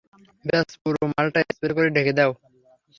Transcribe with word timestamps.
ব্যস 0.45 0.69
পুরো 0.81 1.01
মালটা 1.11 1.39
স্প্রে 1.47 1.71
করে 1.77 1.89
ঢেকে 1.95 2.13
দাও। 2.17 2.31